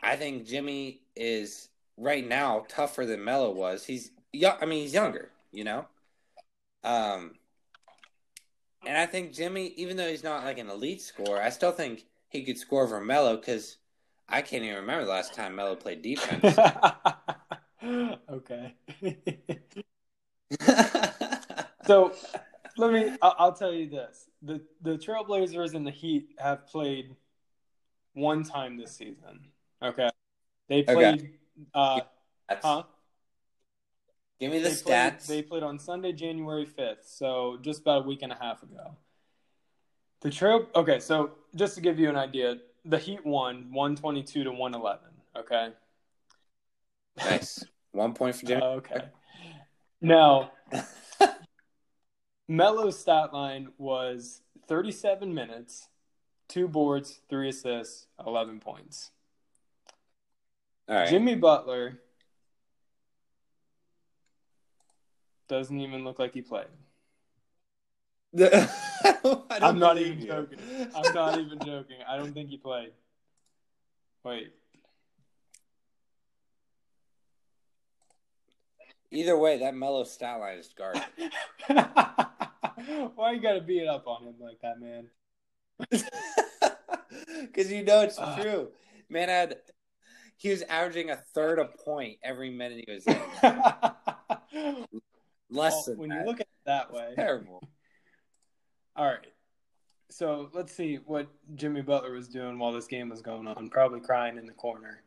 I 0.03 0.17
think 0.17 0.47
Jimmy 0.47 1.03
is 1.15 1.69
right 1.97 2.27
now 2.27 2.65
tougher 2.69 3.07
than 3.07 3.25
Melo 3.25 3.51
was. 3.51 3.85
He's 3.85 4.11
young. 4.33 4.57
I 4.61 4.67
mean, 4.67 4.83
he's 4.83 4.95
younger. 4.95 5.31
You 5.53 5.65
know. 5.65 5.87
Um. 6.85 7.33
And 8.87 8.97
I 8.97 9.07
think 9.07 9.33
Jimmy, 9.33 9.73
even 9.77 9.97
though 9.97 10.09
he's 10.09 10.23
not 10.23 10.45
like 10.45 10.59
an 10.59 10.71
elite 10.71 11.03
scorer, 11.03 11.43
I 11.43 11.51
still 11.51 11.73
think 11.73 12.05
he 12.29 12.45
could 12.45 12.57
score 12.57 12.85
over 12.85 13.01
Melo 13.01 13.37
because 13.37 13.79
I 14.29 14.43
can't 14.43 14.63
even 14.63 14.77
remember 14.77 15.05
the 15.05 15.11
last 15.11 15.35
time 15.35 15.57
Melo 15.57 15.75
played 15.75 16.03
defense. 16.03 16.57
okay. 18.31 18.75
so 21.87 22.13
let 22.77 22.93
me. 22.93 23.17
I'll, 23.23 23.35
I'll, 23.39 23.53
tell 23.53 23.73
you 23.73 23.89
this: 23.89 24.29
the 24.43 24.61
the 24.83 24.97
Trailblazers 24.99 25.75
and 25.75 25.87
the 25.87 25.91
Heat 25.91 26.35
have 26.39 26.67
played 26.67 27.17
one 28.15 28.45
time 28.45 28.77
this 28.77 28.97
season. 28.97 29.49
Okay, 29.83 30.09
they 30.69 30.83
played. 30.83 31.21
Okay. 31.21 31.31
Uh, 31.75 32.01
huh? 32.63 32.83
Give 34.39 34.53
me 34.53 34.59
the 34.59 34.69
they 34.69 34.75
stats. 34.75 35.27
Played, 35.27 35.39
they 35.39 35.43
played 35.43 35.63
on 35.63 35.79
Sunday, 35.79 36.13
January 36.13 36.67
fifth, 36.67 37.07
so 37.07 37.59
just 37.63 37.81
about 37.81 38.05
a 38.05 38.07
week 38.07 38.21
and 38.23 38.33
a 38.33 38.39
half 38.41 38.63
ago. 38.63 38.97
The 40.21 40.31
trail. 40.31 40.67
Okay, 40.75 40.99
so 40.99 41.33
just 41.55 41.75
to 41.77 41.81
give 41.81 41.99
you 41.99 42.09
an 42.11 42.17
idea, 42.17 42.57
the 42.85 42.99
Heat 42.99 43.25
won 43.25 43.69
one 43.73 43.97
twenty 43.97 44.23
two 44.23 44.45
to 44.45 44.53
one 44.53 44.75
eleven. 44.75 45.09
Okay. 45.37 45.71
Nice. 47.19 47.65
One 47.93 48.13
point 48.13 48.37
for 48.37 48.47
Jimmy. 48.47 48.63
Okay. 48.65 49.01
Now, 50.03 50.53
Melo's 52.49 52.99
stat 52.99 53.33
line 53.33 53.69
was 53.79 54.43
37 54.69 55.33
minutes, 55.35 55.89
two 56.49 56.69
boards, 56.69 57.21
three 57.29 57.49
assists, 57.49 58.07
11 58.25 58.61
points. 58.61 59.11
Jimmy 61.09 61.35
Butler 61.35 61.99
doesn't 65.49 65.81
even 65.81 66.05
look 66.05 66.19
like 66.19 66.35
he 66.35 66.43
played. 66.43 66.67
I'm 69.51 69.79
not 69.79 69.99
even 69.99 70.21
you. 70.21 70.27
joking. 70.27 70.59
I'm 70.95 71.15
not 71.15 71.39
even 71.41 71.59
joking. 71.59 71.97
I 72.07 72.17
don't 72.17 72.33
think 72.33 72.51
he 72.51 72.57
played. 72.57 72.93
Wait. 74.25 74.53
Either 79.11 79.39
way, 79.39 79.59
that 79.59 79.75
Melo 79.75 80.05
stat 80.05 80.39
line 80.39 80.59
is 80.59 80.75
garbage. 80.77 81.03
Why 83.15 83.33
you 83.33 83.41
gotta 83.41 83.61
beat 83.61 83.87
up 83.87 84.07
on 84.07 84.23
him 84.25 84.35
like 84.41 84.61
that, 84.63 84.81
man? 84.81 85.09
Because 87.41 87.71
you 87.73 87.83
know 87.85 88.01
it's 88.03 88.19
Ugh. 88.19 88.41
true. 88.43 88.69
Man 89.09 89.29
had 89.29 89.57
he 90.37 90.51
was 90.51 90.63
averaging 90.63 91.11
a 91.11 91.17
third 91.17 91.59
a 91.59 91.65
point 91.67 92.19
every 92.23 92.51
minute 92.51 92.85
he 92.87 92.93
was 92.93 93.07
in. 93.07 93.17
Less 95.51 95.73
Well, 95.75 95.85
than 95.87 95.99
when 95.99 96.09
that. 96.11 96.21
you 96.21 96.27
look 96.27 96.41
at 96.41 96.47
it 96.47 96.65
that 96.67 96.93
way. 96.93 97.13
terrible. 97.15 97.63
All 98.97 99.07
right. 99.07 99.27
So 100.11 100.51
let's 100.53 100.73
see 100.75 100.97
what 100.97 101.29
Jimmy 101.55 101.83
Butler 101.83 102.13
was 102.13 102.29
doing 102.29 102.59
while 102.59 102.73
this 102.73 102.87
game 102.87 103.09
was 103.09 103.23
going 103.23 103.47
on. 103.47 103.71
Probably 103.71 104.01
crying 104.01 104.37
in 104.39 104.47
the 104.47 104.53
corner. 104.53 105.03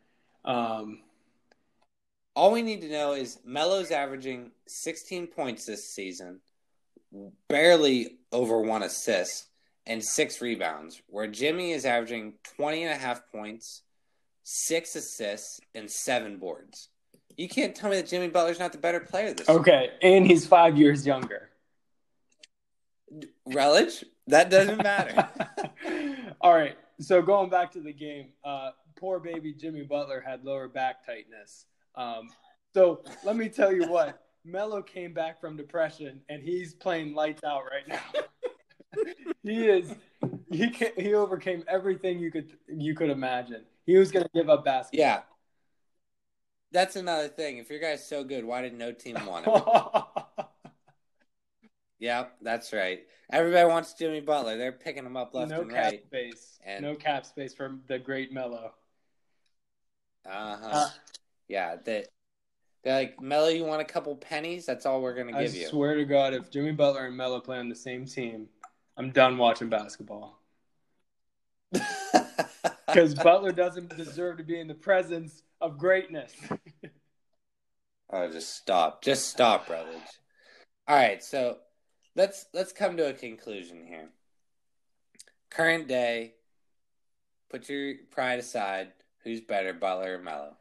Um, 0.45 1.01
All 2.36 2.51
we 2.51 2.62
need 2.62 2.81
to 2.81 2.89
know 2.89 3.13
is 3.13 3.39
Melo's 3.45 3.91
averaging 3.91 4.51
16 4.67 5.27
points 5.27 5.65
this 5.65 5.89
season, 5.89 6.39
barely 7.48 8.18
over 8.32 8.62
one 8.62 8.84
assist, 8.84 9.48
and 9.86 10.04
six 10.04 10.42
rebounds, 10.42 11.01
where 11.08 11.28
Jimmy 11.28 11.72
is 11.72 11.86
averaging 11.86 12.34
20 12.56 12.84
and 12.84 12.94
a 12.94 12.98
half 12.98 13.22
points, 13.32 13.82
six 14.44 14.96
assists, 14.96 15.60
and 15.74 15.89
seven 15.89 16.38
boards. 16.38 16.89
You 17.38 17.48
can't 17.48 17.74
tell 17.74 17.89
me 17.89 17.96
that 17.96 18.08
Jimmy 18.08 18.28
Butler's 18.28 18.60
not 18.60 18.72
the 18.72 18.78
better 18.78 19.00
player 19.00 19.34
this 19.34 19.48
year. 19.48 19.58
okay, 19.60 19.92
and 20.01 20.28
he's 20.28 20.46
five 20.46 20.78
years 20.78 21.06
younger. 21.08 21.50
Relish? 23.46 24.04
That 24.28 24.50
doesn't 24.50 24.78
matter. 24.84 25.28
All 26.42 26.54
right. 26.54 26.78
So 27.00 27.22
going 27.22 27.50
back 27.50 27.72
to 27.72 27.82
the 27.82 27.94
game, 27.94 28.34
uh, 28.44 28.72
poor 29.00 29.20
baby 29.20 29.54
Jimmy 29.54 29.84
Butler 29.84 30.22
had 30.25 30.44
lower 30.44 30.68
back 30.68 31.06
tightness. 31.06 31.66
Um, 31.96 32.30
so 32.74 33.01
let 33.24 33.36
me 33.36 33.50
tell 33.50 33.74
you 33.74 33.88
what, 33.89 34.22
Melo 34.46 34.81
came 34.81 35.13
back 35.13 35.39
from 35.39 35.58
depression 35.58 36.22
and 36.29 36.41
he's 36.41 36.74
playing 36.74 37.13
lights 37.13 37.43
out 37.43 37.63
right 37.69 37.88
now. 37.88 39.03
he 39.43 39.67
is. 39.67 39.93
He 40.51 40.69
can, 40.69 40.91
he 40.98 41.13
overcame 41.13 41.63
everything 41.67 42.19
you 42.19 42.31
could 42.31 42.51
you 42.67 42.96
could 42.96 43.10
imagine. 43.10 43.63
He 43.86 43.98
was 43.98 44.12
going 44.12 44.24
to 44.24 44.31
give 44.34 44.50
up 44.50 44.65
basketball. 44.65 45.05
yeah. 45.05 45.22
That's 46.72 46.96
another 46.96 47.27
thing. 47.27 47.58
If 47.58 47.69
your 47.69 47.79
guy's 47.79 48.08
so 48.08 48.24
good, 48.24 48.46
why 48.46 48.62
did 48.62 48.77
no 48.77 48.91
team 48.91 49.17
want 49.25 49.46
him? 49.46 50.46
Yeah, 52.00 52.27
that's 52.41 52.72
right. 52.72 53.01
Everybody 53.31 53.67
wants 53.67 53.93
Jimmy 53.93 54.22
Butler. 54.22 54.58
They're 54.58 54.72
picking 54.72 55.05
him 55.05 55.17
up 55.17 55.34
left 55.34 55.51
no 55.51 55.62
and 55.62 55.72
cap 55.72 55.93
space. 56.08 56.58
And- 56.65 56.81
no 56.81 56.96
cap 56.96 57.25
space 57.25 57.53
for 57.53 57.77
the 57.88 58.00
great 58.00 58.31
Melo. 58.31 58.72
Uh-huh. 60.25 60.69
Uh, 60.72 60.89
yeah, 61.48 61.75
they 61.84 62.05
they're 62.83 62.95
like, 62.95 63.21
Melo, 63.21 63.50
you 63.50 63.65
want 63.65 63.81
a 63.81 63.86
couple 63.86 64.15
pennies? 64.15 64.65
That's 64.65 64.86
all 64.86 65.01
we're 65.01 65.15
gonna 65.15 65.38
I 65.38 65.43
give 65.43 65.55
you. 65.55 65.67
I 65.67 65.69
swear 65.69 65.95
to 65.95 66.05
God, 66.05 66.33
if 66.33 66.50
Jimmy 66.50 66.71
Butler 66.71 67.07
and 67.07 67.17
Melo 67.17 67.39
play 67.39 67.57
on 67.57 67.69
the 67.69 67.75
same 67.75 68.05
team, 68.05 68.48
I'm 68.98 69.12
done 69.12 69.38
watching 69.38 69.69
basketball. 69.69 70.39
Because 72.93 73.13
Butler 73.13 73.51
doesn't 73.51 73.95
deserve 73.95 74.38
to 74.38 74.43
be 74.43 74.59
in 74.59 74.67
the 74.67 74.74
presence 74.74 75.43
of 75.62 75.77
greatness. 75.77 76.33
oh, 78.09 78.31
just 78.31 78.55
stop. 78.55 79.03
Just 79.03 79.29
stop, 79.29 79.67
brothers. 79.67 80.01
All 80.88 80.95
right, 80.95 81.24
so 81.24 81.57
let's 82.15 82.48
let's 82.53 82.71
come 82.71 82.98
to 82.98 83.09
a 83.09 83.13
conclusion 83.13 83.86
here. 83.86 84.09
Current 85.51 85.88
day, 85.88 86.33
put 87.50 87.69
your 87.69 87.95
pride 88.12 88.39
aside. 88.39 88.91
Who's 89.24 89.41
better, 89.41 89.74
Butler 89.74 90.15
or 90.15 90.24
Melo? 90.24 90.57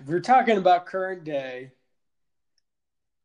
If 0.00 0.06
we're 0.06 0.20
talking 0.20 0.58
about 0.58 0.86
current 0.86 1.24
day. 1.24 1.72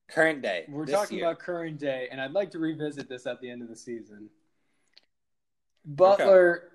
Current 0.10 0.42
day. 0.42 0.66
We're 0.68 0.86
talking 0.86 1.18
year. 1.18 1.28
about 1.28 1.40
current 1.40 1.80
day, 1.80 2.08
and 2.12 2.20
I'd 2.20 2.34
like 2.34 2.51
to 2.51 2.60
revisit 2.60 3.07
this 3.07 3.25
at 3.25 3.40
the 3.42 3.50
end 3.50 3.62
of 3.62 3.70
the 3.70 3.75
season. 3.75 4.29
Butler 5.86 6.70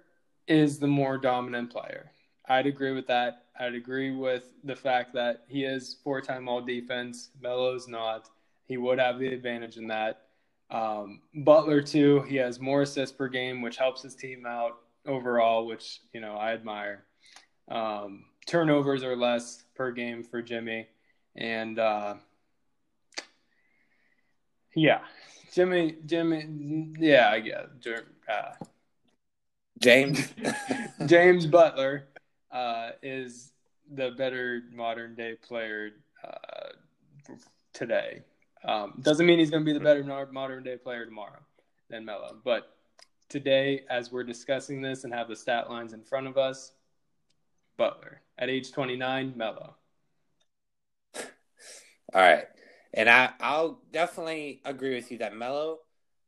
is 0.46 0.78
the 0.78 0.86
more 0.86 1.18
dominant 1.18 1.70
player. 1.70 2.10
I'd 2.48 2.66
agree 2.66 2.92
with 2.92 3.06
that. 3.08 3.44
I'd 3.58 3.74
agree 3.74 4.10
with 4.10 4.52
the 4.64 4.76
fact 4.76 5.12
that 5.14 5.44
he 5.48 5.64
is 5.64 5.96
four-time 6.04 6.48
All 6.48 6.60
Defense. 6.60 7.30
Melo's 7.40 7.88
not. 7.88 8.28
He 8.66 8.76
would 8.76 8.98
have 8.98 9.18
the 9.18 9.28
advantage 9.28 9.76
in 9.76 9.86
that. 9.88 10.22
Um, 10.70 11.20
Butler 11.34 11.80
too. 11.80 12.22
He 12.22 12.36
has 12.36 12.60
more 12.60 12.82
assists 12.82 13.16
per 13.16 13.28
game, 13.28 13.62
which 13.62 13.76
helps 13.76 14.02
his 14.02 14.14
team 14.14 14.44
out 14.46 14.78
overall, 15.06 15.66
which 15.66 16.00
you 16.12 16.20
know 16.20 16.34
I 16.34 16.52
admire. 16.52 17.04
Um, 17.68 18.24
turnovers 18.46 19.02
are 19.02 19.16
less 19.16 19.65
per 19.76 19.92
game 19.92 20.22
for 20.22 20.42
Jimmy, 20.42 20.86
and 21.36 21.78
uh, 21.78 22.14
yeah, 24.74 25.00
Jimmy, 25.52 25.96
Jimmy, 26.04 26.92
yeah, 26.98 27.30
I 27.30 27.40
guess. 27.40 27.66
Uh, 28.28 28.64
James. 29.80 30.34
James 31.06 31.46
Butler 31.46 32.08
uh, 32.50 32.90
is 33.02 33.52
the 33.92 34.12
better 34.16 34.62
modern 34.72 35.14
day 35.14 35.34
player 35.34 35.90
uh, 36.24 37.34
today. 37.72 38.22
Um, 38.64 38.94
doesn't 39.02 39.26
mean 39.26 39.38
he's 39.38 39.50
going 39.50 39.62
to 39.62 39.66
be 39.66 39.72
the 39.72 39.84
better 39.84 40.02
modern 40.32 40.64
day 40.64 40.76
player 40.76 41.04
tomorrow 41.04 41.40
than 41.88 42.04
Melo, 42.04 42.36
but 42.44 42.76
today, 43.28 43.84
as 43.88 44.10
we're 44.10 44.24
discussing 44.24 44.80
this 44.80 45.04
and 45.04 45.12
have 45.12 45.28
the 45.28 45.36
stat 45.36 45.70
lines 45.70 45.92
in 45.92 46.02
front 46.02 46.26
of 46.26 46.36
us, 46.36 46.72
Butler 47.76 48.22
at 48.38 48.48
age 48.50 48.72
29, 48.72 49.34
Melo. 49.36 49.76
All 51.16 52.22
right. 52.22 52.44
And 52.94 53.08
I, 53.08 53.30
I'll 53.40 53.80
definitely 53.92 54.60
agree 54.64 54.94
with 54.94 55.10
you 55.10 55.18
that 55.18 55.36
Melo 55.36 55.78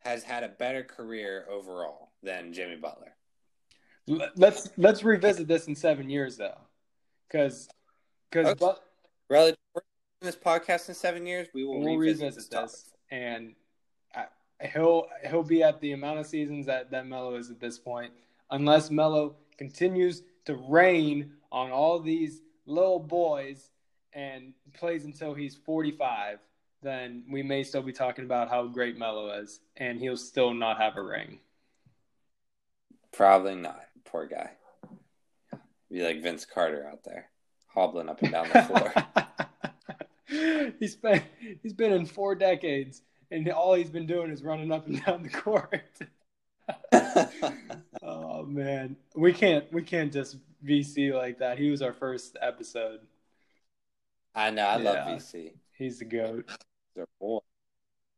has 0.01 0.23
had 0.23 0.43
a 0.43 0.49
better 0.49 0.83
career 0.83 1.47
overall 1.51 2.13
than 2.23 2.53
Jimmy 2.53 2.77
Butler. 2.77 3.15
Let's 4.37 4.71
let's 4.79 5.05
revisit 5.05 5.49
this 5.49 5.67
in 5.69 5.77
seven 5.77 6.09
years 6.09 6.39
though, 6.39 6.57
because 7.29 7.69
because 8.31 8.55
Okay. 8.61 8.79
Relative 9.29 9.59
we're 9.75 9.83
doing 10.23 10.33
this 10.33 10.37
podcast 10.37 10.89
in 10.89 10.95
seven 10.95 11.27
years, 11.27 11.49
we 11.53 11.65
will 11.65 11.81
we'll 11.81 11.99
revisit, 11.99 12.23
revisit 12.23 12.51
this. 12.51 12.73
this, 12.73 12.93
and 13.11 13.55
I, 14.15 14.25
he'll 14.73 15.07
he'll 15.29 15.43
be 15.43 15.63
at 15.63 15.79
the 15.83 15.93
amount 15.93 16.21
of 16.21 16.27
seasons 16.27 16.65
that 16.67 16.91
that 16.91 17.07
Melo 17.07 17.37
is 17.37 17.51
at 17.51 17.61
this 17.61 17.79
point, 17.79 18.13
unless 18.51 18.91
Melo 18.91 19.37
continues 19.59 20.23
to 20.47 20.55
reign 20.55 21.33
on 21.51 21.71
all 21.71 22.01
these 22.01 22.41
little 22.67 22.99
boys 22.99 23.71
and 24.13 24.53
plays 24.75 25.05
until 25.05 25.35
he's 25.35 25.55
45. 25.55 26.39
Then 26.83 27.25
we 27.31 27.43
may 27.43 27.65
still 27.65 27.83
be 27.83 27.93
talking 27.93 28.25
about 28.25 28.49
how 28.49 28.67
great 28.67 28.99
Melo 28.99 29.31
is, 29.41 29.61
and 29.77 29.99
he'll 29.99 30.17
still 30.17 30.55
not 30.55 30.79
have 30.79 30.97
a 30.97 31.03
ring. 31.03 31.41
Probably 33.13 33.57
not. 33.57 33.81
Poor 34.05 34.27
guy. 34.27 34.51
Be 35.91 36.03
like 36.03 36.23
Vince 36.23 36.45
Carter 36.45 36.87
out 36.87 37.03
there, 37.05 37.31
hobbling 37.67 38.09
up 38.09 38.23
and 38.23 38.31
down 38.31 38.49
the 38.53 38.63
floor. 38.63 38.93
he's 40.79 40.95
been 40.97 41.23
he's 41.63 41.73
been 41.73 41.93
in 41.93 42.07
four 42.07 42.35
decades, 42.35 43.03
and 43.31 43.49
all 43.51 43.75
he's 43.75 43.91
been 43.91 44.07
doing 44.07 44.31
is 44.31 44.43
running 44.43 44.71
up 44.71 44.87
and 44.87 45.05
down 45.05 45.23
the 45.23 45.31
court. 45.31 45.83
Oh, 48.03 48.18
oh 48.39 48.45
man, 48.45 48.97
we 49.15 49.33
can't 49.33 49.71
we 49.73 49.83
can't 49.83 50.13
just 50.13 50.37
VC 50.65 51.13
like 51.13 51.39
that. 51.39 51.59
He 51.59 51.71
was 51.71 51.83
our 51.83 51.93
first 51.93 52.37
episode. 52.41 53.01
I 54.35 54.51
know. 54.51 54.67
I 54.67 54.77
love 54.77 54.97
Yeah. 54.97 55.15
VC. 55.17 55.53
He's 55.73 55.99
the 55.99 56.05
goat. 56.05 56.49
He's 56.95 57.05
boy. 57.21 57.39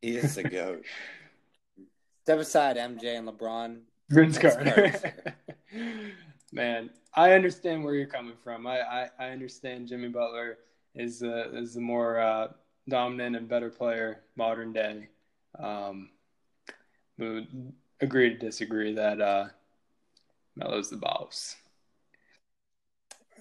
He 0.00 0.16
is 0.16 0.35
the 0.35 0.44
goat. 0.44 0.85
Step 2.22 2.38
aside, 2.38 2.76
MJ 2.76 3.18
and 3.18 3.28
LeBron. 3.28 3.80
Vince 4.11 4.38
Carter. 4.38 4.92
man, 6.52 6.90
I 7.14 7.33
understand 7.33 7.85
where 7.85 7.94
you're 7.94 8.06
coming 8.06 8.37
from. 8.42 8.66
I 8.66 8.80
I, 8.80 9.11
I 9.18 9.24
understand 9.30 9.88
Jimmy 9.88 10.09
Butler 10.09 10.59
is 10.94 11.20
the 11.20 11.56
is 11.56 11.74
the 11.74 11.80
more 11.80 12.18
uh, 12.18 12.48
dominant 12.88 13.37
and 13.37 13.48
better 13.48 13.70
player 13.70 14.22
modern 14.37 14.72
day. 14.72 15.09
Um, 15.59 16.11
would 17.18 17.72
agree 18.00 18.30
to 18.30 18.38
disagree 18.38 18.94
that 18.94 19.20
uh, 19.20 19.48
Melo's 20.56 20.90
the 20.90 20.96
boss. 20.96 21.56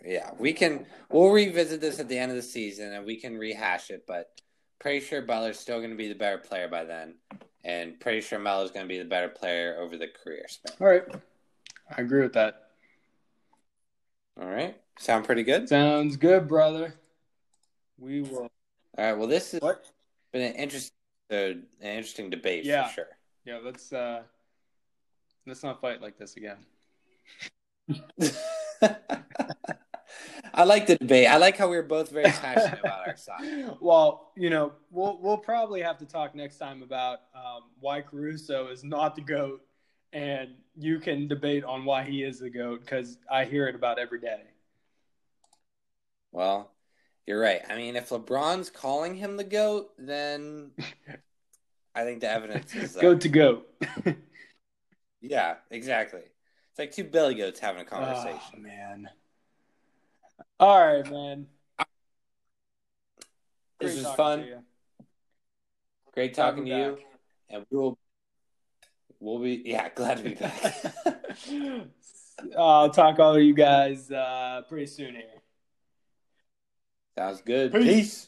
Yeah, 0.06 0.32
we 0.40 0.54
can. 0.54 0.86
We'll 1.10 1.32
revisit 1.32 1.82
this 1.82 2.00
at 2.00 2.08
the 2.08 2.18
end 2.18 2.32
of 2.32 2.38
the 2.38 2.44
season, 2.44 2.94
and 2.94 3.06
we 3.06 3.18
can 3.18 3.38
rehash 3.38 3.90
it. 3.90 4.06
But 4.08 4.30
pretty 4.80 5.02
sure 5.06 5.22
Butler's 5.22 5.60
still 5.60 5.80
going 5.80 5.90
to 5.90 5.98
be 5.98 6.08
the 6.08 6.16
better 6.16 6.38
player 6.38 6.70
by 6.70 6.86
then, 6.86 7.16
and 7.66 8.00
pretty 8.00 8.22
sure 8.22 8.40
Melo's 8.40 8.72
going 8.72 8.86
to 8.86 8.90
be 8.90 8.98
the 9.00 9.06
better 9.06 9.28
player 9.28 9.78
over 9.80 9.98
the 9.98 10.08
career 10.08 10.46
span. 10.48 10.74
All 10.80 10.88
right, 10.88 11.04
I 11.98 12.02
agree 12.02 12.22
with 12.22 12.34
that. 12.34 12.70
All 14.40 14.48
right, 14.48 14.78
sound 14.98 15.26
pretty 15.26 15.44
good. 15.44 15.68
Sounds 15.68 16.16
good, 16.16 16.48
brother. 16.48 16.94
We 17.98 18.22
will. 18.22 18.50
All 18.98 19.06
right. 19.06 19.18
Well, 19.18 19.28
this 19.28 19.52
has 19.52 19.60
What? 19.62 19.84
been 20.32 20.42
an 20.44 20.54
interesting, 20.54 20.96
uh, 21.30 21.36
an 21.36 21.66
interesting 21.82 22.30
debate 22.30 22.64
Yeah. 22.64 22.88
for 22.88 22.94
sure. 22.94 23.08
Yeah, 23.44 23.60
let's 23.62 23.92
uh, 23.92 24.24
let's 25.46 25.62
not 25.64 25.82
fight 25.82 26.02
like 26.02 26.18
this 26.18 26.38
again. 26.38 26.58
I 30.54 30.64
like 30.64 30.88
the 30.88 30.98
debate. 30.98 31.28
I 31.28 31.38
like 31.38 31.58
how 31.58 31.70
we 31.70 31.78
are 31.78 31.84
both 31.84 32.10
very 32.12 32.26
passionate 32.26 32.80
about 32.82 33.08
our 33.08 33.18
side. 33.18 33.76
Well, 33.82 34.32
you 34.36 34.50
know, 34.50 34.74
we'll 34.92 35.18
we'll 35.22 35.38
probably 35.38 35.82
have 35.82 35.98
to 36.00 36.06
talk 36.06 36.36
next 36.36 36.58
time 36.58 36.84
about 36.84 37.20
um, 37.34 37.64
why 37.80 38.02
Caruso 38.02 38.68
is 38.68 38.84
not 38.84 39.16
the 39.16 39.22
goat, 39.22 39.62
and 40.12 40.50
you 40.78 41.00
can 41.00 41.28
debate 41.28 41.64
on 41.64 41.86
why 41.86 42.04
he 42.04 42.24
is 42.24 42.40
the 42.40 42.50
goat 42.50 42.82
because 42.82 43.18
I 43.32 43.46
hear 43.46 43.68
it 43.68 43.76
about 43.76 44.00
every 44.00 44.20
day. 44.20 44.42
Well, 46.32 46.72
you're 47.26 47.40
right. 47.40 47.62
I 47.70 47.76
mean, 47.76 47.96
if 47.96 48.10
LeBron's 48.10 48.70
calling 48.70 49.16
him 49.16 49.38
the 49.38 49.44
goat, 49.44 49.92
then 49.98 50.72
I 51.96 52.04
think 52.04 52.22
the 52.22 52.30
evidence 52.30 52.76
is 52.76 52.98
uh, 52.98 53.02
goat 53.02 53.22
to 53.22 53.30
goat. 53.30 53.68
yeah, 55.22 55.56
exactly. 55.72 56.24
It's 56.80 56.98
like 56.98 57.06
two 57.06 57.12
billy 57.12 57.36
goats 57.36 57.60
having 57.60 57.82
a 57.82 57.86
conversation. 57.86 58.40
Oh, 58.56 58.60
man. 58.62 59.10
All 60.62 60.80
right, 60.80 61.12
man. 61.12 61.48
This 63.82 63.96
Great 63.96 63.98
is 63.98 64.04
talking 64.04 64.16
fun. 64.16 64.40
to. 64.40 64.64
Great 66.14 66.34
talking 66.34 66.64
to 66.64 66.72
you, 66.72 66.98
and 67.50 67.66
we 67.70 67.78
will. 67.78 68.00
We'll 69.20 69.40
be 69.40 69.62
yeah, 69.66 69.90
glad 69.96 70.20
to 70.20 70.24
be 70.24 70.36
back. 70.36 70.86
I'll 72.58 72.92
talk 72.92 73.20
all 73.20 73.36
of 73.36 73.42
you 73.42 73.54
guys 73.54 74.10
uh, 74.10 74.62
pretty 74.70 74.88
soon 74.88 75.16
here. 75.16 75.26
Sounds 77.18 77.42
good. 77.42 77.74
Peace. 77.74 77.84
Peace. 77.84 78.28